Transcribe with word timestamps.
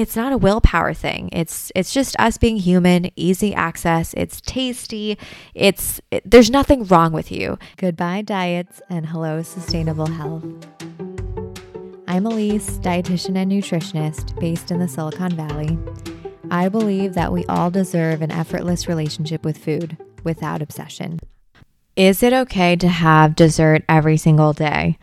it's 0.00 0.16
not 0.16 0.32
a 0.32 0.38
willpower 0.38 0.94
thing. 0.94 1.28
It's 1.30 1.70
it's 1.74 1.92
just 1.92 2.16
us 2.18 2.38
being 2.38 2.56
human, 2.56 3.10
easy 3.16 3.54
access. 3.54 4.14
It's 4.16 4.40
tasty. 4.40 5.18
It's 5.54 6.00
it, 6.10 6.28
there's 6.28 6.50
nothing 6.50 6.84
wrong 6.84 7.12
with 7.12 7.30
you. 7.30 7.58
Goodbye 7.76 8.22
diets 8.22 8.80
and 8.88 9.06
hello 9.06 9.42
sustainable 9.42 10.06
health. 10.06 10.44
I'm 12.08 12.26
Elise, 12.26 12.78
dietitian 12.78 13.36
and 13.36 13.52
nutritionist 13.52 14.38
based 14.40 14.70
in 14.70 14.80
the 14.80 14.88
Silicon 14.88 15.36
Valley. 15.36 15.78
I 16.50 16.68
believe 16.68 17.12
that 17.14 17.30
we 17.30 17.44
all 17.44 17.70
deserve 17.70 18.22
an 18.22 18.32
effortless 18.32 18.88
relationship 18.88 19.44
with 19.44 19.58
food 19.58 19.98
without 20.24 20.62
obsession. 20.62 21.20
Is 21.94 22.22
it 22.22 22.32
okay 22.32 22.74
to 22.76 22.88
have 22.88 23.36
dessert 23.36 23.84
every 23.88 24.16
single 24.16 24.54
day? 24.54 24.98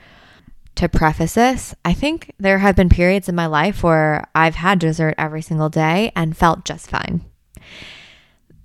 To 0.77 0.87
preface 0.87 1.33
this, 1.33 1.73
I 1.83 1.93
think 1.93 2.33
there 2.37 2.59
have 2.59 2.75
been 2.75 2.87
periods 2.87 3.27
in 3.27 3.33
my 3.33 3.47
life 3.47 3.81
where 3.81 4.27
I've 4.35 4.53
had 4.53 4.77
dessert 4.77 5.15
every 5.17 5.41
single 5.41 5.69
day 5.69 6.11
and 6.15 6.37
felt 6.37 6.65
just 6.65 6.87
fine. 6.87 7.25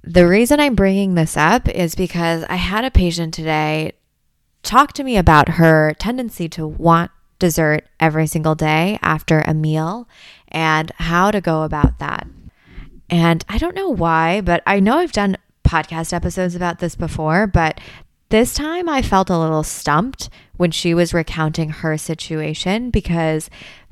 The 0.05 0.29
reason 0.29 0.61
I'm 0.61 0.75
bringing 0.75 1.15
this 1.15 1.39
up 1.39 1.67
is 1.71 1.95
because 1.95 2.45
I 2.51 2.57
had 2.57 2.85
a 2.85 2.91
patient 2.91 3.33
today 3.33 3.93
talk 4.63 4.93
to 4.95 5.05
me 5.05 5.17
about 5.17 5.51
her 5.51 5.95
tendency 5.99 6.51
to 6.51 6.67
want 6.67 7.11
dessert 7.39 7.87
every 7.99 8.27
single 8.27 8.55
day 8.55 8.99
after 9.01 9.41
a 9.41 9.55
meal 9.55 10.07
and 10.49 10.93
how 10.97 11.31
to 11.31 11.41
go 11.41 11.63
about 11.63 11.99
that. 11.99 12.27
And 13.09 13.43
I 13.49 13.57
don't 13.57 13.75
know 13.75 13.89
why, 13.89 14.43
but 14.43 14.63
I 14.67 14.81
know 14.81 14.99
I've 14.99 15.13
done 15.13 15.39
podcast 15.65 16.13
episodes 16.13 16.55
about 16.55 16.79
this 16.79 16.95
before, 16.95 17.47
but 17.47 17.81
this 18.33 18.55
time 18.55 18.89
I 18.89 19.03
felt 19.03 19.29
a 19.29 19.39
little 19.39 19.63
stumped 19.63 20.31
when 20.57 20.71
she 20.71 20.95
was 20.95 21.13
recounting 21.13 21.69
her 21.69 21.99
situation 21.99 22.89
because, 22.89 23.51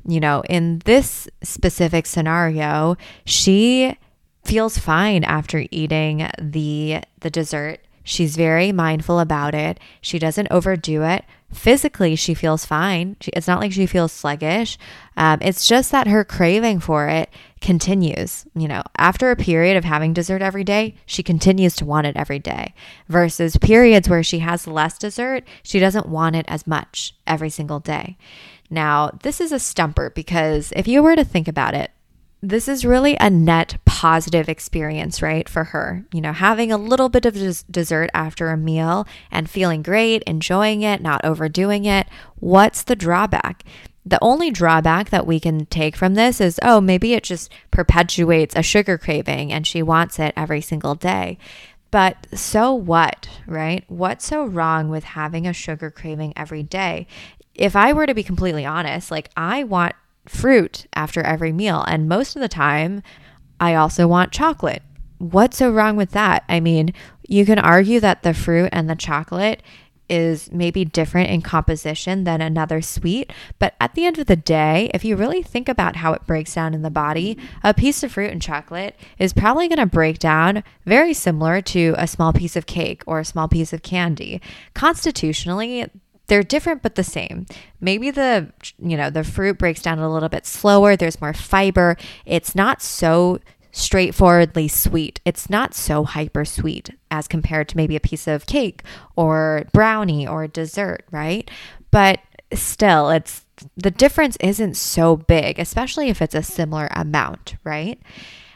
you 0.09 0.19
know, 0.19 0.43
in 0.49 0.79
this 0.87 1.29
specific 1.43 2.07
scenario, 2.07 2.97
she 3.27 3.95
feels 4.43 4.79
fine 4.79 5.25
after 5.25 5.66
eating 5.71 6.27
the 6.41 7.02
the 7.21 7.29
dessert. 7.29 7.80
She's 8.11 8.37
very 8.37 8.73
mindful 8.73 9.21
about 9.21 9.55
it. 9.55 9.79
She 10.01 10.19
doesn't 10.19 10.49
overdo 10.51 11.03
it 11.03 11.25
physically 11.53 12.16
she 12.16 12.35
feels 12.35 12.65
fine. 12.65 13.16
She, 13.21 13.30
it's 13.33 13.47
not 13.47 13.61
like 13.61 13.73
she 13.73 13.87
feels 13.87 14.13
sluggish. 14.13 14.79
Um, 15.16 15.39
it's 15.43 15.66
just 15.66 15.91
that 15.93 16.07
her 16.07 16.25
craving 16.25 16.81
for 16.81 17.09
it 17.09 17.31
continues. 17.61 18.47
You 18.55 18.69
know, 18.69 18.83
after 18.97 19.31
a 19.31 19.37
period 19.37 19.77
of 19.77 19.85
having 19.85 20.13
dessert 20.13 20.43
every 20.43 20.65
day, 20.65 20.95
she 21.07 21.23
continues 21.23 21.77
to 21.77 21.85
want 21.85 22.07
it 22.07 22.16
every 22.16 22.38
day. 22.38 22.75
Versus 23.09 23.57
periods 23.57 24.09
where 24.09 24.23
she 24.23 24.41
has 24.41 24.66
less 24.66 24.99
dessert, 24.99 25.45
she 25.63 25.79
doesn't 25.81 26.09
want 26.09 26.37
it 26.37 26.47
as 26.49 26.66
much 26.66 27.15
every 27.27 27.51
single 27.51 27.81
day. 27.81 28.16
Now, 28.71 29.11
this 29.23 29.41
is 29.41 29.53
a 29.53 29.59
stumper 29.59 30.11
because 30.11 30.73
if 30.77 30.87
you 30.87 31.03
were 31.03 31.16
to 31.16 31.25
think 31.25 31.49
about 31.49 31.75
it, 31.75 31.91
this 32.43 32.69
is 32.69 32.85
really 32.87 33.16
a 33.21 33.29
net 33.29 33.77
positive 33.85 34.49
experience, 34.49 35.21
right, 35.21 35.49
for 35.49 35.65
her. 35.65 36.05
You 36.13 36.23
know, 36.23 36.33
having 36.33 36.73
a 36.73 36.79
little 36.79 37.09
bit 37.09 37.27
of 37.27 37.35
des- 37.35 37.65
dessert 37.71 38.10
after 38.15 38.51
a 38.51 38.57
meal 38.57 39.07
and 39.30 39.51
feeling 39.51 39.82
great, 39.82 40.23
enjoying 40.23 40.82
it, 40.82 41.02
not 41.02 41.24
overdoing 41.24 41.85
it. 41.85 42.07
What's 42.37 42.82
the 42.82 42.97
drawback? 42.97 43.63
The 44.07 44.19
only 44.23 44.51
drawback 44.51 45.10
that 45.10 45.27
we 45.27 45.38
can 45.38 45.66
take 45.66 45.95
from 45.95 46.15
this 46.15 46.41
is 46.41 46.59
oh, 46.63 46.80
maybe 46.80 47.13
it 47.13 47.24
just 47.24 47.52
perpetuates 47.71 48.57
a 48.57 48.63
sugar 48.63 48.97
craving 48.97 49.52
and 49.52 49.66
she 49.66 49.82
wants 49.82 50.19
it 50.19 50.32
every 50.37 50.63
single 50.63 50.95
day. 50.95 51.37
But 51.91 52.27
so 52.32 52.73
what, 52.73 53.29
right? 53.47 53.85
What's 53.88 54.25
so 54.25 54.47
wrong 54.47 54.88
with 54.88 55.04
having 55.04 55.47
a 55.47 55.52
sugar 55.52 55.91
craving 55.91 56.32
every 56.37 56.63
day? 56.63 57.07
If 57.54 57.77
I 57.77 57.93
were 57.93 58.07
to 58.07 58.15
be 58.15 58.23
completely 58.23 58.65
honest, 58.65 59.10
like 59.10 59.29
I 59.37 59.65
want 59.65 59.95
fruit 60.26 60.87
after 60.95 61.21
every 61.23 61.52
meal. 61.52 61.85
And 61.87 62.09
most 62.09 62.37
of 62.37 62.43
the 62.43 62.49
time, 62.49 63.02
I 63.59 63.74
also 63.74 64.06
want 64.06 64.32
chocolate. 64.32 64.82
What's 65.19 65.59
so 65.59 65.71
wrong 65.71 65.97
with 65.97 66.12
that? 66.12 66.44
I 66.49 66.60
mean, 66.60 66.94
you 67.28 67.44
can 67.44 67.59
argue 67.59 68.00
that 68.00 68.22
the 68.22 68.34
fruit 68.34 68.71
and 68.72 68.88
the 68.88 68.97
chocolate 68.97 69.62
is 70.10 70.50
maybe 70.50 70.84
different 70.84 71.31
in 71.31 71.41
composition 71.41 72.25
than 72.25 72.41
another 72.41 72.82
sweet. 72.82 73.32
But 73.60 73.75
at 73.81 73.94
the 73.94 74.04
end 74.04 74.19
of 74.19 74.26
the 74.26 74.34
day, 74.34 74.91
if 74.92 75.04
you 75.04 75.14
really 75.14 75.42
think 75.42 75.69
about 75.69 75.97
how 75.97 76.12
it 76.12 76.26
breaks 76.26 76.54
down 76.54 76.75
in 76.75 76.82
the 76.82 76.91
body, 76.91 77.38
a 77.62 77.72
piece 77.72 78.02
of 78.02 78.12
fruit 78.12 78.32
and 78.32 78.42
chocolate 78.42 78.98
is 79.19 79.32
probably 79.32 79.69
going 79.69 79.78
to 79.78 79.87
break 79.87 80.19
down 80.19 80.64
very 80.84 81.14
similar 81.14 81.62
to 81.62 81.94
a 81.97 82.08
small 82.08 82.32
piece 82.32 82.56
of 82.56 82.66
cake 82.66 83.04
or 83.06 83.20
a 83.20 83.25
small 83.25 83.47
piece 83.47 83.72
of 83.72 83.82
candy. 83.82 84.42
Constitutionally, 84.75 85.87
they're 86.30 86.42
different 86.44 86.80
but 86.80 86.94
the 86.94 87.04
same. 87.04 87.44
Maybe 87.80 88.10
the 88.10 88.52
you 88.78 88.96
know, 88.96 89.10
the 89.10 89.24
fruit 89.24 89.58
breaks 89.58 89.82
down 89.82 89.98
a 89.98 90.10
little 90.10 90.28
bit 90.28 90.46
slower, 90.46 90.96
there's 90.96 91.20
more 91.20 91.34
fiber. 91.34 91.96
It's 92.24 92.54
not 92.54 92.80
so 92.80 93.41
straightforwardly 93.72 94.69
sweet. 94.69 95.20
It's 95.24 95.50
not 95.50 95.74
so 95.74 96.04
hyper 96.04 96.44
sweet 96.44 96.90
as 97.10 97.26
compared 97.26 97.69
to 97.70 97.76
maybe 97.76 97.96
a 97.96 98.00
piece 98.00 98.28
of 98.28 98.46
cake 98.46 98.82
or 99.16 99.64
brownie 99.72 100.26
or 100.26 100.46
dessert, 100.46 101.04
right? 101.10 101.50
But 101.90 102.20
still, 102.54 103.10
it's 103.10 103.44
the 103.76 103.90
difference 103.90 104.36
isn't 104.40 104.76
so 104.76 105.16
big, 105.16 105.58
especially 105.58 106.10
if 106.10 106.22
it's 106.22 106.34
a 106.34 106.42
similar 106.44 106.88
amount, 106.92 107.56
right? 107.64 108.00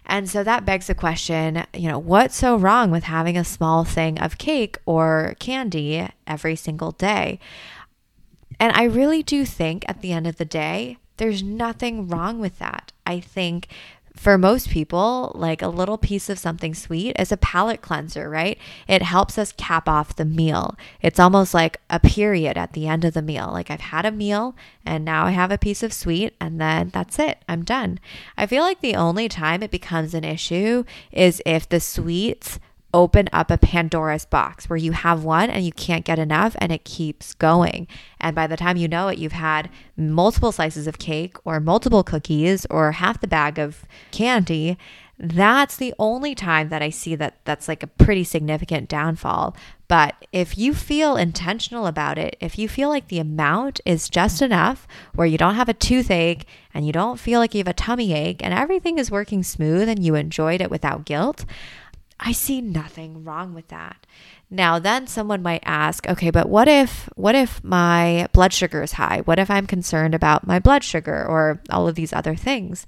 And 0.07 0.29
so 0.29 0.45
that 0.45 0.67
begs 0.67 0.87
the 0.87 0.95
question, 0.95 1.65
you 1.73 1.89
know, 1.89 1.99
what's 1.99 2.37
so 2.37 2.57
wrong 2.57 2.91
with 2.91 3.05
having 3.05 3.39
a 3.39 3.45
small 3.45 3.85
thing 3.85 4.19
of 4.19 4.39
cake 4.39 4.79
or 4.87 5.35
candy 5.39 6.09
every 6.27 6.57
single 6.57 6.93
day? 6.93 7.39
And 8.61 8.73
I 8.77 8.85
really 8.85 9.23
do 9.23 9.45
think 9.45 9.85
at 9.89 10.01
the 10.01 10.13
end 10.13 10.27
of 10.27 10.37
the 10.37 10.45
day, 10.45 10.99
there's 11.17 11.43
nothing 11.43 12.09
wrong 12.09 12.41
with 12.41 12.59
that. 12.59 12.93
I 13.07 13.21
think 13.21 13.69
for 14.17 14.39
most 14.39 14.71
people, 14.71 15.33
like 15.35 15.61
a 15.61 15.69
little 15.69 15.99
piece 15.99 16.31
of 16.31 16.39
something 16.39 16.73
sweet 16.73 17.17
is 17.19 17.33
a 17.33 17.37
palate 17.37 17.83
cleanser, 17.83 18.31
right? 18.31 18.59
It 18.87 19.03
helps 19.03 19.37
us 19.39 19.53
cap 19.53 19.89
off 19.89 20.15
the 20.15 20.25
meal. 20.25 20.77
It's 21.03 21.19
almost 21.19 21.53
like 21.53 21.81
a 21.91 21.99
period 21.99 22.57
at 22.57 22.75
the 22.75 22.87
end 22.87 23.05
of 23.05 23.15
the 23.15 23.23
meal. 23.23 23.51
Like 23.53 23.71
I've 23.71 23.81
had 23.81 24.07
a 24.07 24.13
meal 24.13 24.55
and 24.87 25.05
now 25.05 25.27
I 25.27 25.33
have 25.33 25.51
a 25.51 25.59
piece 25.59 25.83
of 25.83 25.93
sweet 25.93 26.35
and 26.41 26.61
then 26.61 26.91
that's 26.91 27.19
it. 27.19 27.45
I'm 27.49 27.65
done. 27.65 27.99
I 28.37 28.47
feel 28.47 28.63
like 28.63 28.81
the 28.81 28.95
only 28.95 29.29
time 29.29 29.63
it 29.63 29.73
becomes 29.73 30.15
an 30.15 30.25
issue 30.25 30.85
is 31.11 31.43
if 31.45 31.69
the 31.69 31.81
sweets 31.81 32.61
open 32.95 33.29
up 33.33 33.51
a 33.51 33.59
Pandora's 33.59 34.25
box 34.25 34.71
where 34.71 34.77
you 34.77 34.93
have 34.93 35.25
one 35.25 35.51
and 35.51 35.65
you 35.65 35.73
can't 35.73 36.05
get 36.05 36.19
enough 36.19 36.55
and 36.61 36.71
it 36.71 36.85
keeps 36.85 37.35
going. 37.35 37.89
And 38.21 38.35
by 38.37 38.47
the 38.47 38.57
time 38.57 38.77
you 38.77 38.87
know 38.87 39.09
it, 39.09 39.19
you've 39.19 39.33
had 39.33 39.69
multiple 39.97 40.53
slices 40.53 40.87
of 40.87 40.99
cake 40.99 41.37
or 41.45 41.59
multiple 41.59 42.05
cookies 42.05 42.65
or 42.71 42.93
half 42.93 43.21
the 43.21 43.27
bag 43.27 43.59
of 43.59 43.85
candy. 44.13 44.79
That's 45.19 45.77
the 45.77 45.93
only 45.99 46.35
time 46.35 46.69
that 46.71 46.83
I 46.83 46.91
see 46.91 47.15
that 47.17 47.39
that's 47.45 47.69
like 47.69 47.83
a 47.83 47.89
pretty 47.89 48.25
significant 48.25 48.89
downfall. 48.89 49.57
But 49.87 50.15
if 50.33 50.57
you 50.57 50.73
feel 50.73 51.17
intentional 51.17 51.87
about 51.87 52.19
it, 52.19 52.37
if 52.41 52.59
you 52.59 52.69
feel 52.69 52.89
like 52.89 53.09
the 53.09 53.19
amount 53.19 53.81
is 53.85 54.09
just 54.09 54.41
enough 54.41 54.89
where 55.15 55.27
you 55.27 55.39
don't 55.39 55.55
have 55.57 55.69
a 55.69 55.75
toothache 55.75 56.47
and 56.73 56.87
you 56.87 56.93
don't 56.93 57.21
feel 57.21 57.39
like 57.39 57.55
you 57.55 57.59
have 57.59 57.69
a 57.69 57.75
tummy 57.75 58.13
ache 58.13 58.41
and 58.43 58.55
everything 58.55 58.99
is 58.99 59.11
working 59.11 59.43
smooth 59.43 59.89
and 59.89 60.05
you 60.05 60.15
enjoyed 60.15 60.61
it 60.61 60.71
without 60.71 61.05
guilt, 61.05 61.45
I 62.21 62.33
see 62.33 62.61
nothing 62.61 63.25
wrong 63.25 63.55
with 63.55 63.69
that. 63.69 64.07
Now 64.51 64.79
then 64.79 65.07
someone 65.07 65.43
might 65.43 65.63
ask, 65.65 66.09
okay, 66.09 66.31
but 66.31 66.49
what 66.49 66.69
if 66.69 67.09
what 67.17 67.35
if 67.35 67.63
my 67.65 68.29
blood 68.33 68.53
sugar 68.53 68.83
is 68.83 68.93
high? 68.93 69.23
What 69.25 69.39
if 69.39 69.51
I'm 69.51 69.67
concerned 69.67 70.15
about 70.15 70.47
my 70.47 70.59
blood 70.59 70.85
sugar 70.85 71.27
or 71.27 71.61
all 71.71 71.89
of 71.89 71.97
these 71.97 72.13
other 72.13 72.37
things? 72.37 72.87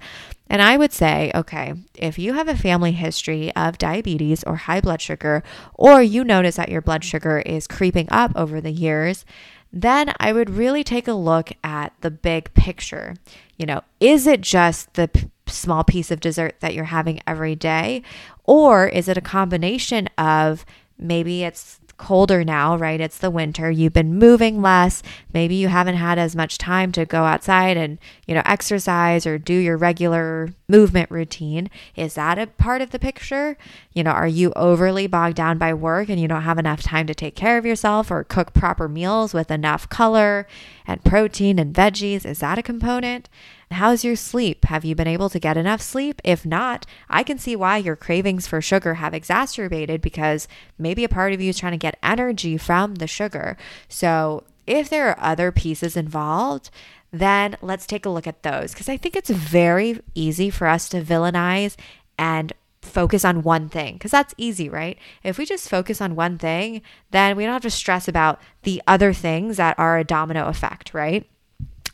And 0.49 0.63
I 0.63 0.77
would 0.77 0.93
say, 0.93 1.33
okay, 1.35 1.75
if 1.95 2.19
you 2.19 2.35
have 2.35 2.47
a 2.47 2.57
family 2.57 2.93
history 2.93 3.55
of 3.57 3.79
diabetes 3.79 4.45
or 4.45 4.57
high 4.57 4.81
blood 4.81 5.01
sugar 5.01 5.43
or 5.75 6.03
you 6.03 6.23
notice 6.23 6.57
that 6.57 6.69
your 6.69 6.83
blood 6.83 7.05
sugar 7.05 7.41
is 7.41 7.67
creeping 7.67 8.07
up 8.13 8.31
over 8.37 8.61
the 8.61 8.71
years, 8.71 9.25
then 9.73 10.13
I 10.21 10.33
would 10.33 10.51
really 10.51 10.85
take 10.85 11.09
a 11.09 11.13
look 11.13 11.53
at 11.65 11.93
the 12.01 12.11
big 12.11 12.55
picture. 12.55 13.17
You 13.57 13.67
know, 13.67 13.83
is 14.01 14.27
it 14.27 14.41
just 14.41 14.95
the 14.95 15.09
p- 15.09 15.31
small 15.49 15.85
piece 15.85 16.11
of 16.11 16.21
dessert 16.21 16.61
that 16.61 16.75
you're 16.75 16.85
having 16.85 17.21
every 17.27 17.57
day? 17.57 18.03
Or 18.47 18.87
is 18.87 19.09
it 19.09 19.19
a 19.19 19.23
combination 19.23 20.09
of 20.17 20.65
maybe 20.99 21.45
it's 21.45 21.81
colder 21.97 22.45
now, 22.45 22.77
right? 22.77 23.01
It's 23.01 23.19
the 23.19 23.31
winter. 23.31 23.71
You've 23.71 23.93
been 23.93 24.19
moving 24.19 24.61
less. 24.61 25.03
Maybe 25.33 25.55
you 25.55 25.69
haven't 25.69 25.97
had 25.97 26.19
as 26.19 26.37
much 26.37 26.59
time 26.59 26.93
to 26.93 27.07
go 27.07 27.25
outside 27.25 27.77
and, 27.77 27.99
you 28.27 28.35
know, 28.35 28.43
exercise 28.45 29.27
or 29.27 29.39
do 29.39 29.55
your 29.55 29.77
regular 29.77 30.51
movement 30.69 31.11
routine. 31.11 31.71
Is 31.95 32.15
that 32.15 32.39
a 32.39 32.47
part 32.47 32.83
of 32.83 32.91
the 32.91 32.99
picture? 32.99 33.57
You 33.93 34.03
know, 34.03 34.11
are 34.11 34.27
you 34.27 34.53
overly 34.57 35.07
bogged 35.07 35.37
down 35.37 35.59
by 35.59 35.73
work 35.75 36.09
and 36.09 36.21
you 36.21 36.29
don't 36.29 36.43
have 36.43 36.59
enough 36.59 36.83
time 36.83 37.07
to 37.07 37.15
take 37.15 37.37
care 37.37 37.59
of 37.59 37.67
yourself 37.67 38.11
or 38.11 38.25
cook 38.25 38.53
proper 38.53 38.89
meals 38.89 39.33
with 39.33 39.51
enough 39.51 39.89
color 39.89 40.47
and 40.87 41.05
protein 41.05 41.59
and 41.59 41.75
veggies? 41.75 42.25
Is 42.25 42.41
that 42.41 42.59
a 42.59 42.63
component? 42.63 43.29
How's 43.71 44.05
your 44.05 44.17
sleep? 44.17 44.65
Have 44.67 44.85
you 44.85 44.95
been 44.95 45.09
able 45.09 45.29
to 45.31 45.41
get 45.41 45.57
enough 45.57 45.83
sleep? 45.83 46.21
If 46.23 46.47
not, 46.47 46.87
I 47.09 47.23
can 47.23 47.39
see 47.39 47.57
why 47.57 47.79
your 47.79 47.97
cravings 47.97 48.47
for 48.47 48.61
sugar 48.61 48.95
have 48.95 49.13
exacerbated 49.13 50.01
because 50.01 50.47
maybe 50.79 51.03
a 51.03 51.09
part 51.09 51.33
of 51.33 51.41
you 51.41 51.51
is 51.51 51.59
trying 51.59 51.73
to 51.73 51.79
get 51.79 51.99
energy 52.03 52.57
from 52.57 52.97
the 52.97 53.09
sugar. 53.09 53.57
So, 53.89 54.45
if 54.67 54.89
there 54.89 55.09
are 55.09 55.21
other 55.21 55.53
pieces 55.53 55.97
involved, 55.97 56.71
then 57.19 57.57
let's 57.63 57.87
take 57.87 58.07
a 58.07 58.11
look 58.11 58.27
at 58.27 58.43
those 58.43 58.73
because 58.73 58.89
I 58.89 58.97
think 58.97 59.17
it's 59.17 59.31
very 59.31 60.01
easy 60.15 60.51
for 60.51 60.67
us 60.67 60.89
to 60.91 61.03
villainize 61.03 61.77
and 62.19 62.53
focus 62.83 63.25
on 63.25 63.43
one 63.43 63.69
thing 63.69 63.95
because 63.95 64.11
that's 64.11 64.35
easy, 64.37 64.69
right? 64.69 64.99
If 65.23 65.39
we 65.39 65.45
just 65.45 65.69
focus 65.69 66.01
on 66.01 66.15
one 66.15 66.39
thing, 66.39 66.83
then 67.11 67.37
we 67.37 67.45
don't 67.45 67.53
have 67.53 67.63
to 67.63 67.71
stress 67.71 68.09
about 68.09 68.41
the 68.63 68.83
other 68.87 69.13
things 69.13 69.57
that 69.57 69.79
are 69.79 69.99
a 69.99 70.05
domino 70.05 70.47
effect, 70.47 70.95
right? 70.95 71.29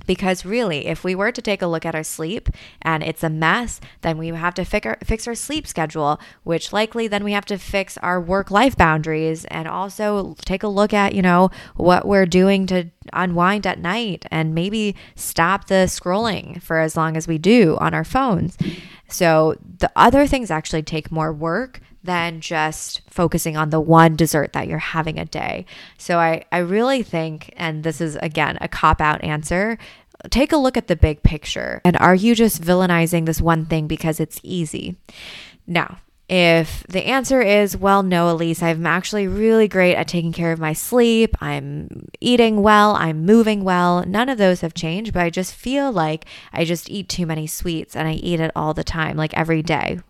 Because 0.06 0.44
really, 0.44 0.86
if 0.86 1.04
we 1.04 1.14
were 1.14 1.32
to 1.32 1.42
take 1.42 1.62
a 1.62 1.66
look 1.66 1.86
at 1.86 1.94
our 1.94 2.02
sleep 2.02 2.48
and 2.80 3.02
it's 3.02 3.22
a 3.22 3.30
mess, 3.30 3.80
then 4.00 4.18
we 4.18 4.28
have 4.28 4.54
to 4.54 4.64
fix 4.64 4.86
our, 4.86 4.98
fix 5.04 5.28
our 5.28 5.34
sleep 5.34 5.66
schedule, 5.66 6.20
which 6.44 6.72
likely 6.72 7.08
then 7.08 7.24
we 7.24 7.32
have 7.32 7.44
to 7.46 7.58
fix 7.58 7.96
our 7.98 8.20
work 8.20 8.50
life 8.50 8.76
boundaries 8.76 9.44
and 9.46 9.68
also 9.68 10.34
take 10.44 10.62
a 10.62 10.68
look 10.68 10.92
at, 10.92 11.14
you 11.14 11.22
know, 11.22 11.50
what 11.76 12.06
we're 12.06 12.26
doing 12.26 12.66
to 12.66 12.90
unwind 13.12 13.66
at 13.66 13.78
night 13.78 14.24
and 14.30 14.54
maybe 14.54 14.94
stop 15.14 15.66
the 15.66 15.86
scrolling 15.86 16.60
for 16.62 16.78
as 16.78 16.96
long 16.96 17.16
as 17.16 17.28
we 17.28 17.38
do 17.38 17.76
on 17.80 17.94
our 17.94 18.04
phones. 18.04 18.56
So 19.08 19.56
the 19.78 19.90
other 19.94 20.26
things 20.26 20.50
actually 20.50 20.82
take 20.82 21.12
more 21.12 21.32
work 21.32 21.80
than 22.04 22.40
just 22.40 23.02
focusing 23.08 23.56
on 23.56 23.70
the 23.70 23.80
one 23.80 24.16
dessert 24.16 24.52
that 24.52 24.66
you're 24.66 24.78
having 24.78 25.18
a 25.18 25.24
day. 25.24 25.64
So 25.98 26.18
I, 26.18 26.44
I 26.50 26.58
really 26.58 27.02
think, 27.02 27.52
and 27.56 27.84
this 27.84 28.00
is 28.00 28.16
again 28.16 28.58
a 28.60 28.68
cop 28.68 29.00
out 29.00 29.22
answer, 29.22 29.78
take 30.30 30.52
a 30.52 30.56
look 30.56 30.76
at 30.76 30.88
the 30.88 30.96
big 30.96 31.22
picture. 31.22 31.80
And 31.84 31.96
are 31.98 32.14
you 32.14 32.34
just 32.34 32.62
villainizing 32.62 33.26
this 33.26 33.40
one 33.40 33.66
thing 33.66 33.86
because 33.86 34.20
it's 34.20 34.40
easy? 34.42 34.96
Now, 35.66 35.98
if 36.28 36.84
the 36.88 37.06
answer 37.06 37.42
is, 37.42 37.76
well, 37.76 38.02
no, 38.02 38.30
Elise, 38.30 38.62
I'm 38.62 38.86
actually 38.86 39.28
really 39.28 39.68
great 39.68 39.96
at 39.96 40.08
taking 40.08 40.32
care 40.32 40.50
of 40.50 40.58
my 40.58 40.72
sleep, 40.72 41.36
I'm 41.42 42.08
eating 42.20 42.62
well, 42.62 42.94
I'm 42.94 43.26
moving 43.26 43.64
well, 43.64 44.04
none 44.06 44.30
of 44.30 44.38
those 44.38 44.62
have 44.62 44.72
changed, 44.72 45.12
but 45.12 45.22
I 45.22 45.30
just 45.30 45.54
feel 45.54 45.92
like 45.92 46.24
I 46.52 46.64
just 46.64 46.88
eat 46.88 47.08
too 47.10 47.26
many 47.26 47.46
sweets 47.46 47.94
and 47.94 48.08
I 48.08 48.12
eat 48.12 48.40
it 48.40 48.52
all 48.56 48.72
the 48.72 48.84
time, 48.84 49.16
like 49.16 49.34
every 49.34 49.62
day 49.62 50.00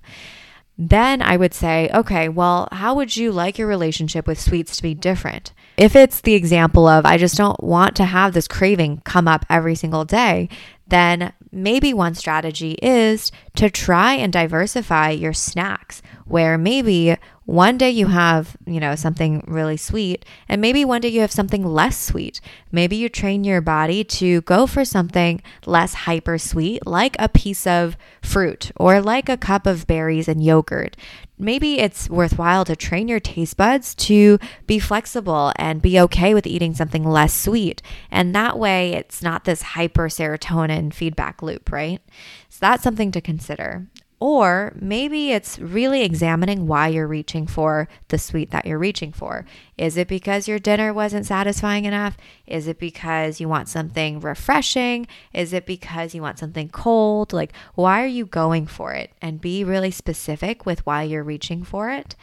then 0.91 1.23
I 1.23 1.37
would 1.37 1.55
say, 1.55 1.91
okay, 1.95 2.29
well, 2.29 2.69
how 2.73 2.95
would 2.95 3.17
you 3.17 3.31
like 3.31 3.59
your 3.59 3.69
relationship 3.69 4.27
with 4.27 4.41
sweets 4.41 4.77
to 4.77 4.83
be 4.83 4.95
different? 4.95 5.53
If 5.77 5.95
it's 5.95 6.21
the 6.21 6.35
example 6.35 6.87
of, 6.87 7.07
I 7.07 7.19
just 7.19 7.37
don't 7.37 7.63
want 7.63 7.97
to 7.97 8.05
have 8.05 8.35
this 8.35 8.49
craving 8.49 9.03
come 9.05 9.29
up 9.29 9.47
every 9.49 9.75
single 9.75 10.05
day, 10.05 10.49
then 10.89 11.33
maybe 11.51 11.95
one 11.95 12.15
strategy 12.15 12.73
is 12.83 13.31
to 13.57 13.71
try 13.71 14.15
and 14.15 14.33
diversify 14.33 15.11
your 15.11 15.33
snacks, 15.33 16.03
where 16.27 16.59
maybe 16.59 17.17
one 17.53 17.77
day 17.77 17.91
you 17.91 18.07
have, 18.07 18.57
you 18.65 18.81
know, 18.81 18.95
something 18.95 19.45
really 19.47 19.77
sweet, 19.77 20.25
and 20.49 20.59
maybe 20.59 20.87
one 20.87 21.03
day 21.03 21.09
you 21.09 21.21
have 21.21 21.31
something 21.31 21.63
less 21.63 21.99
sweet. 21.99 22.41
Maybe 22.71 22.97
you 22.97 23.11
train 23.11 23.45
your 23.45 23.61
body 23.61 24.05
to 24.05 24.41
go 24.41 24.67
for 24.67 24.87
something 24.87 25.43
less 25.67 25.93
hyper 25.93 26.39
sweet, 26.39 26.87
like 26.87 27.15
a 27.19 27.29
piece 27.29 27.67
of 27.67 27.99
fruit 28.23 28.73
or 28.77 29.03
like 29.03 29.29
a 29.29 29.37
cup 29.37 29.67
of 29.67 29.87
berries 29.87 30.29
and 30.29 30.43
yogurt. 30.43 30.97
Maybe 31.39 31.79
it's 31.79 32.09
worthwhile 32.09 32.65
to 32.65 32.75
train 32.75 33.07
your 33.07 33.21
taste 33.21 33.59
buds 33.59 33.95
to 33.97 34.39
be 34.67 34.79
flexible 34.79 35.53
and 35.57 35.83
be 35.83 36.01
okay 36.01 36.33
with 36.33 36.47
eating 36.47 36.75
something 36.75 37.05
less 37.05 37.35
sweet. 37.35 37.83
And 38.11 38.35
that 38.35 38.59
way, 38.59 38.95
it's 38.95 39.23
not 39.23 39.45
this 39.45 39.61
hyper 39.61 40.09
serotonin 40.09 40.95
feedback 40.95 41.43
loop, 41.43 41.71
right? 41.71 42.01
So 42.49 42.59
that's 42.63 42.83
something 42.83 43.11
to 43.11 43.21
consider. 43.21 43.89
Or 44.23 44.73
maybe 44.81 45.33
it's 45.33 45.59
really 45.59 46.03
examining 46.03 46.69
why 46.69 46.87
you're 46.87 47.09
reaching 47.09 47.49
for 47.49 47.89
the 48.07 48.19
sweet 48.19 48.53
that 48.53 48.67
you're 48.67 48.79
reaching 48.79 49.11
for. 49.13 49.45
Is 49.77 49.97
it 49.97 50.07
because 50.07 50.47
your 50.47 50.61
dinner 50.61 50.95
wasn't 50.95 51.27
satisfying 51.27 51.87
enough? 51.87 52.17
Is 52.47 52.69
it 52.69 52.79
because 52.79 53.41
you 53.41 53.49
want 53.49 53.69
something 53.69 54.21
refreshing? 54.21 55.09
Is 55.33 55.53
it 55.53 55.67
because 55.67 56.15
you 56.15 56.23
want 56.23 56.39
something 56.39 56.69
cold? 56.69 57.33
Like, 57.33 57.53
why 57.75 58.01
are 58.01 58.07
you 58.07 58.25
going 58.25 58.69
for 58.69 58.93
it? 58.93 59.11
And 59.21 59.41
be 59.41 59.65
really 59.65 59.91
specific 59.91 60.65
with 60.65 60.87
why 60.87 61.03
you're 61.03 61.25
reaching 61.25 61.65
for 61.65 61.91
it 61.91 62.15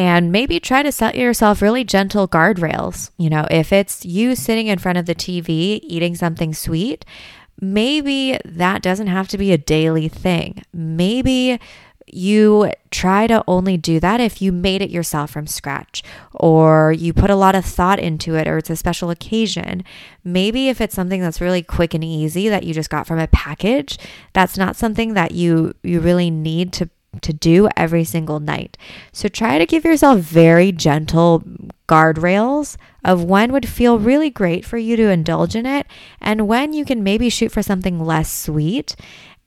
and 0.00 0.32
maybe 0.32 0.58
try 0.58 0.82
to 0.82 0.90
set 0.90 1.14
yourself 1.14 1.60
really 1.60 1.84
gentle 1.84 2.26
guardrails. 2.26 3.10
You 3.18 3.28
know, 3.28 3.46
if 3.50 3.70
it's 3.70 4.02
you 4.06 4.34
sitting 4.34 4.66
in 4.66 4.78
front 4.78 4.96
of 4.96 5.04
the 5.04 5.14
TV 5.14 5.78
eating 5.82 6.14
something 6.14 6.54
sweet, 6.54 7.04
maybe 7.60 8.38
that 8.44 8.82
doesn't 8.82 9.06
have 9.06 9.28
to 9.28 9.38
be 9.38 9.52
a 9.52 9.58
daily 9.58 10.08
thing. 10.08 10.62
Maybe 10.72 11.58
you 12.12 12.72
try 12.90 13.26
to 13.26 13.44
only 13.46 13.76
do 13.76 14.00
that 14.00 14.20
if 14.20 14.42
you 14.42 14.50
made 14.50 14.82
it 14.82 14.90
yourself 14.90 15.30
from 15.30 15.46
scratch 15.46 16.02
or 16.34 16.92
you 16.92 17.12
put 17.12 17.30
a 17.30 17.36
lot 17.36 17.54
of 17.54 17.64
thought 17.64 18.00
into 18.00 18.34
it 18.34 18.48
or 18.48 18.58
it's 18.58 18.70
a 18.70 18.76
special 18.76 19.10
occasion. 19.10 19.84
Maybe 20.24 20.68
if 20.68 20.80
it's 20.80 20.94
something 20.94 21.20
that's 21.20 21.40
really 21.40 21.62
quick 21.62 21.94
and 21.94 22.02
easy 22.02 22.48
that 22.48 22.64
you 22.64 22.74
just 22.74 22.90
got 22.90 23.06
from 23.06 23.18
a 23.18 23.28
package, 23.28 23.98
that's 24.32 24.56
not 24.56 24.76
something 24.76 25.14
that 25.14 25.32
you 25.32 25.74
you 25.82 26.00
really 26.00 26.30
need 26.30 26.72
to 26.74 26.90
to 27.22 27.32
do 27.32 27.68
every 27.76 28.04
single 28.04 28.40
night. 28.40 28.76
So 29.12 29.28
try 29.28 29.58
to 29.58 29.66
give 29.66 29.84
yourself 29.84 30.20
very 30.20 30.72
gentle 30.72 31.42
guardrails 31.88 32.76
of 33.04 33.24
when 33.24 33.52
would 33.52 33.68
feel 33.68 33.98
really 33.98 34.30
great 34.30 34.64
for 34.64 34.78
you 34.78 34.96
to 34.96 35.10
indulge 35.10 35.56
in 35.56 35.66
it 35.66 35.86
and 36.20 36.46
when 36.46 36.72
you 36.72 36.84
can 36.84 37.02
maybe 37.02 37.28
shoot 37.28 37.50
for 37.50 37.62
something 37.62 37.98
less 37.98 38.32
sweet 38.32 38.94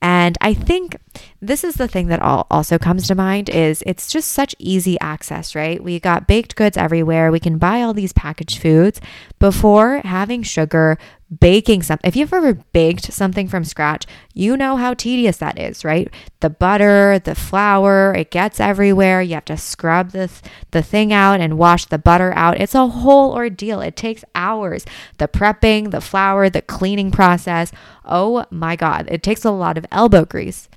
and 0.01 0.37
I 0.41 0.53
think 0.53 0.97
this 1.41 1.63
is 1.63 1.75
the 1.75 1.87
thing 1.87 2.07
that 2.07 2.21
also 2.21 2.77
comes 2.77 3.07
to 3.07 3.15
mind 3.15 3.49
is 3.49 3.83
it's 3.85 4.11
just 4.11 4.29
such 4.31 4.55
easy 4.59 4.99
access, 4.99 5.55
right? 5.55 5.83
We 5.83 5.99
got 5.99 6.27
baked 6.27 6.55
goods 6.55 6.77
everywhere. 6.77 7.31
We 7.31 7.39
can 7.39 7.57
buy 7.57 7.81
all 7.81 7.93
these 7.93 8.13
packaged 8.13 8.61
foods 8.61 9.01
before 9.39 10.01
having 10.05 10.43
sugar, 10.43 10.97
baking 11.39 11.83
something. 11.83 12.07
If 12.07 12.15
you've 12.15 12.33
ever 12.33 12.53
baked 12.53 13.11
something 13.11 13.47
from 13.47 13.63
scratch, 13.65 14.05
you 14.33 14.55
know 14.55 14.77
how 14.77 14.93
tedious 14.93 15.37
that 15.37 15.59
is, 15.59 15.83
right? 15.83 16.09
The 16.39 16.49
butter, 16.49 17.19
the 17.19 17.35
flour, 17.35 18.13
it 18.13 18.31
gets 18.31 18.59
everywhere. 18.59 19.21
You 19.21 19.33
have 19.35 19.45
to 19.45 19.57
scrub 19.57 20.11
this 20.11 20.41
the 20.71 20.81
thing 20.81 21.11
out 21.11 21.41
and 21.41 21.57
wash 21.57 21.85
the 21.85 21.97
butter 21.97 22.33
out. 22.35 22.59
It's 22.59 22.75
a 22.75 22.87
whole 22.87 23.33
ordeal. 23.33 23.81
It 23.81 23.95
takes 23.95 24.23
hours. 24.35 24.85
The 25.17 25.27
prepping, 25.27 25.91
the 25.91 26.01
flour, 26.01 26.49
the 26.49 26.61
cleaning 26.61 27.11
process. 27.11 27.71
Oh 28.05 28.45
my 28.49 28.75
god, 28.75 29.07
it 29.11 29.23
takes 29.23 29.43
a 29.43 29.51
lot 29.51 29.77
of 29.77 29.85
elbow 29.91 30.25
grease. 30.25 30.69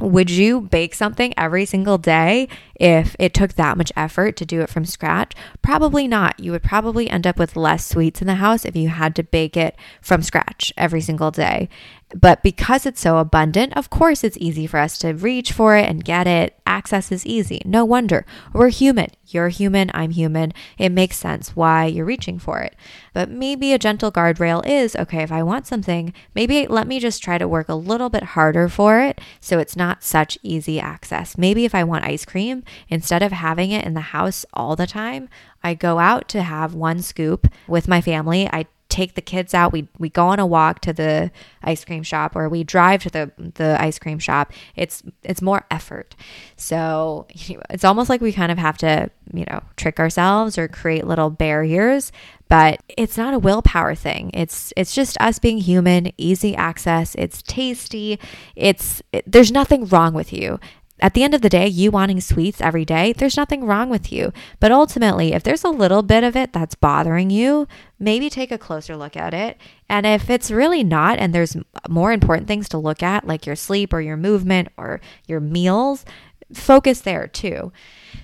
Would 0.00 0.30
you 0.30 0.62
bake 0.62 0.94
something 0.94 1.34
every 1.36 1.64
single 1.64 1.98
day 1.98 2.48
if 2.76 3.16
it 3.18 3.34
took 3.34 3.54
that 3.54 3.76
much 3.76 3.92
effort 3.96 4.36
to 4.36 4.46
do 4.46 4.60
it 4.60 4.70
from 4.70 4.84
scratch? 4.84 5.34
Probably 5.62 6.06
not. 6.06 6.38
You 6.38 6.52
would 6.52 6.62
probably 6.62 7.10
end 7.10 7.26
up 7.26 7.38
with 7.38 7.56
less 7.56 7.84
sweets 7.84 8.20
in 8.20 8.26
the 8.26 8.36
house 8.36 8.64
if 8.64 8.76
you 8.76 8.88
had 8.88 9.16
to 9.16 9.22
bake 9.22 9.56
it 9.56 9.76
from 10.00 10.22
scratch 10.22 10.72
every 10.76 11.00
single 11.00 11.30
day. 11.30 11.68
But 12.14 12.42
because 12.42 12.86
it's 12.86 13.00
so 13.00 13.18
abundant, 13.18 13.76
of 13.76 13.90
course, 13.90 14.24
it's 14.24 14.38
easy 14.38 14.66
for 14.66 14.78
us 14.78 14.96
to 14.98 15.12
reach 15.12 15.52
for 15.52 15.76
it 15.76 15.86
and 15.86 16.04
get 16.04 16.26
it. 16.26 16.58
Access 16.64 17.12
is 17.12 17.26
easy. 17.26 17.60
No 17.66 17.84
wonder. 17.84 18.24
We're 18.54 18.70
human. 18.70 19.10
You're 19.26 19.48
human. 19.48 19.90
I'm 19.92 20.12
human. 20.12 20.54
It 20.78 20.88
makes 20.88 21.18
sense 21.18 21.54
why 21.54 21.84
you're 21.84 22.06
reaching 22.06 22.38
for 22.38 22.60
it. 22.60 22.74
But 23.12 23.28
maybe 23.28 23.74
a 23.74 23.78
gentle 23.78 24.10
guardrail 24.10 24.66
is 24.66 24.96
okay, 24.96 25.22
if 25.22 25.30
I 25.30 25.42
want 25.42 25.66
something, 25.66 26.14
maybe 26.34 26.66
let 26.66 26.86
me 26.86 26.98
just 26.98 27.22
try 27.22 27.36
to 27.36 27.48
work 27.48 27.68
a 27.68 27.74
little 27.74 28.08
bit 28.08 28.22
harder 28.22 28.70
for 28.70 29.00
it 29.00 29.20
so 29.40 29.58
it's 29.58 29.76
not 29.76 30.02
such 30.02 30.38
easy 30.42 30.80
access. 30.80 31.36
Maybe 31.36 31.66
if 31.66 31.74
I 31.74 31.84
want 31.84 32.06
ice 32.06 32.24
cream, 32.24 32.64
instead 32.88 33.22
of 33.22 33.32
having 33.32 33.70
it 33.70 33.84
in 33.84 33.92
the 33.92 34.00
house 34.00 34.46
all 34.54 34.76
the 34.76 34.86
time, 34.86 35.28
I 35.62 35.74
go 35.74 35.98
out 35.98 36.26
to 36.28 36.42
have 36.42 36.74
one 36.74 37.02
scoop 37.02 37.48
with 37.66 37.86
my 37.86 38.00
family. 38.00 38.48
I 38.48 38.66
take 38.88 39.14
the 39.14 39.20
kids 39.22 39.54
out. 39.54 39.72
We 39.72 39.88
we 39.98 40.08
go 40.08 40.26
on 40.26 40.38
a 40.38 40.46
walk 40.46 40.80
to 40.80 40.92
the 40.92 41.30
ice 41.62 41.84
cream 41.84 42.02
shop 42.02 42.34
or 42.34 42.48
we 42.48 42.64
drive 42.64 43.02
to 43.02 43.10
the 43.10 43.30
the 43.36 43.76
ice 43.80 43.98
cream 43.98 44.18
shop. 44.18 44.52
It's 44.76 45.02
it's 45.22 45.42
more 45.42 45.64
effort. 45.70 46.16
So 46.56 47.26
it's 47.28 47.84
almost 47.84 48.08
like 48.08 48.20
we 48.20 48.32
kind 48.32 48.50
of 48.50 48.58
have 48.58 48.78
to, 48.78 49.10
you 49.32 49.44
know, 49.50 49.60
trick 49.76 50.00
ourselves 50.00 50.56
or 50.56 50.68
create 50.68 51.06
little 51.06 51.30
barriers, 51.30 52.12
but 52.48 52.82
it's 52.96 53.18
not 53.18 53.34
a 53.34 53.38
willpower 53.38 53.94
thing. 53.94 54.30
It's 54.32 54.72
it's 54.76 54.94
just 54.94 55.20
us 55.20 55.38
being 55.38 55.58
human, 55.58 56.12
easy 56.16 56.56
access, 56.56 57.14
it's 57.16 57.42
tasty. 57.42 58.18
It's 58.56 59.02
it, 59.12 59.30
there's 59.30 59.52
nothing 59.52 59.86
wrong 59.86 60.14
with 60.14 60.32
you. 60.32 60.58
At 61.00 61.14
the 61.14 61.22
end 61.22 61.34
of 61.34 61.42
the 61.42 61.48
day, 61.48 61.68
you 61.68 61.90
wanting 61.90 62.20
sweets 62.20 62.60
every 62.60 62.84
day, 62.84 63.12
there's 63.12 63.36
nothing 63.36 63.64
wrong 63.64 63.88
with 63.88 64.10
you. 64.12 64.32
But 64.58 64.72
ultimately, 64.72 65.32
if 65.32 65.42
there's 65.42 65.64
a 65.64 65.70
little 65.70 66.02
bit 66.02 66.24
of 66.24 66.36
it 66.36 66.52
that's 66.52 66.74
bothering 66.74 67.30
you, 67.30 67.68
maybe 67.98 68.28
take 68.28 68.50
a 68.50 68.58
closer 68.58 68.96
look 68.96 69.16
at 69.16 69.32
it. 69.32 69.58
And 69.88 70.06
if 70.06 70.28
it's 70.28 70.50
really 70.50 70.82
not, 70.82 71.18
and 71.18 71.34
there's 71.34 71.56
more 71.88 72.12
important 72.12 72.48
things 72.48 72.68
to 72.70 72.78
look 72.78 73.02
at, 73.02 73.26
like 73.26 73.46
your 73.46 73.56
sleep 73.56 73.92
or 73.92 74.00
your 74.00 74.16
movement 74.16 74.68
or 74.76 75.00
your 75.26 75.40
meals, 75.40 76.04
focus 76.52 77.00
there 77.00 77.26
too. 77.28 77.72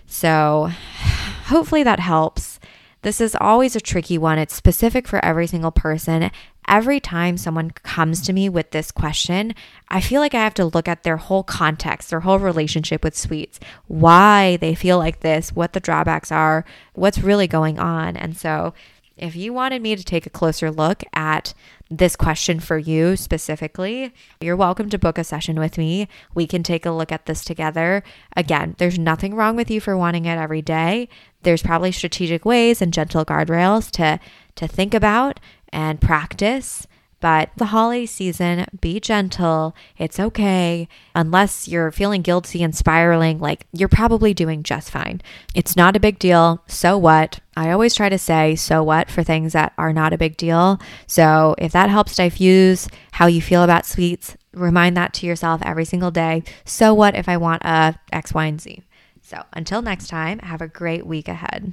So 0.06 0.70
hopefully 1.46 1.82
that 1.84 2.00
helps. 2.00 2.58
This 3.02 3.20
is 3.20 3.36
always 3.38 3.76
a 3.76 3.82
tricky 3.82 4.16
one. 4.16 4.38
It's 4.38 4.54
specific 4.54 5.06
for 5.06 5.22
every 5.22 5.46
single 5.46 5.70
person 5.70 6.30
every 6.68 7.00
time 7.00 7.36
someone 7.36 7.70
comes 7.70 8.20
to 8.22 8.32
me 8.32 8.48
with 8.48 8.70
this 8.70 8.90
question, 8.90 9.54
I 9.88 10.00
feel 10.00 10.20
like 10.20 10.34
I 10.34 10.42
have 10.42 10.54
to 10.54 10.64
look 10.64 10.88
at 10.88 11.02
their 11.02 11.16
whole 11.16 11.42
context, 11.42 12.10
their 12.10 12.20
whole 12.20 12.38
relationship 12.38 13.04
with 13.04 13.16
sweets, 13.16 13.60
why 13.86 14.56
they 14.58 14.74
feel 14.74 14.98
like 14.98 15.20
this, 15.20 15.52
what 15.52 15.72
the 15.72 15.80
drawbacks 15.80 16.32
are, 16.32 16.64
what's 16.94 17.18
really 17.18 17.46
going 17.46 17.78
on. 17.78 18.16
And 18.16 18.36
so 18.36 18.74
if 19.16 19.36
you 19.36 19.52
wanted 19.52 19.80
me 19.80 19.94
to 19.94 20.02
take 20.02 20.26
a 20.26 20.30
closer 20.30 20.70
look 20.70 21.04
at 21.12 21.54
this 21.88 22.16
question 22.16 22.58
for 22.58 22.78
you 22.78 23.14
specifically, 23.14 24.12
you're 24.40 24.56
welcome 24.56 24.90
to 24.90 24.98
book 24.98 25.18
a 25.18 25.24
session 25.24 25.58
with 25.60 25.78
me. 25.78 26.08
We 26.34 26.46
can 26.46 26.64
take 26.64 26.84
a 26.84 26.90
look 26.90 27.12
at 27.12 27.26
this 27.26 27.44
together. 27.44 28.02
Again, 28.36 28.74
there's 28.78 28.98
nothing 28.98 29.34
wrong 29.34 29.54
with 29.54 29.70
you 29.70 29.80
for 29.80 29.96
wanting 29.96 30.24
it 30.24 30.38
every 30.38 30.62
day. 30.62 31.08
There's 31.42 31.62
probably 31.62 31.92
strategic 31.92 32.44
ways 32.44 32.82
and 32.82 32.92
gentle 32.92 33.24
guardrails 33.24 33.90
to 33.92 34.18
to 34.56 34.68
think 34.68 34.94
about 34.94 35.40
and 35.74 36.00
practice. 36.00 36.86
But 37.20 37.50
the 37.56 37.66
holiday 37.66 38.04
season, 38.04 38.66
be 38.82 39.00
gentle. 39.00 39.74
It's 39.96 40.20
okay. 40.20 40.88
Unless 41.14 41.68
you're 41.68 41.90
feeling 41.90 42.20
guilty 42.20 42.62
and 42.62 42.76
spiraling, 42.76 43.38
like 43.38 43.66
you're 43.72 43.88
probably 43.88 44.34
doing 44.34 44.62
just 44.62 44.90
fine. 44.90 45.22
It's 45.54 45.74
not 45.74 45.96
a 45.96 46.00
big 46.00 46.18
deal. 46.18 46.62
So 46.66 46.98
what? 46.98 47.40
I 47.56 47.70
always 47.70 47.94
try 47.94 48.10
to 48.10 48.18
say, 48.18 48.56
so 48.56 48.82
what, 48.82 49.10
for 49.10 49.22
things 49.22 49.54
that 49.54 49.72
are 49.78 49.94
not 49.94 50.12
a 50.12 50.18
big 50.18 50.36
deal. 50.36 50.78
So 51.06 51.54
if 51.56 51.72
that 51.72 51.88
helps 51.88 52.16
diffuse 52.16 52.88
how 53.12 53.26
you 53.26 53.40
feel 53.40 53.62
about 53.62 53.86
sweets, 53.86 54.36
remind 54.52 54.94
that 54.98 55.14
to 55.14 55.26
yourself 55.26 55.62
every 55.64 55.86
single 55.86 56.10
day. 56.10 56.42
So 56.66 56.92
what 56.92 57.16
if 57.16 57.26
I 57.26 57.38
want 57.38 57.64
a 57.64 57.98
X, 58.12 58.34
Y, 58.34 58.44
and 58.44 58.60
Z? 58.60 58.82
So 59.22 59.42
until 59.54 59.80
next 59.80 60.08
time, 60.08 60.40
have 60.40 60.60
a 60.60 60.68
great 60.68 61.06
week 61.06 61.28
ahead. 61.28 61.72